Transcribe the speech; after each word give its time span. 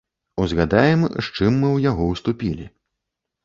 Узгадаем, 0.43 1.01
з 1.11 1.23
чым 1.35 1.61
мы 1.61 1.67
ў 1.75 1.87
яго 1.91 2.11
ўступілі. 2.11 2.65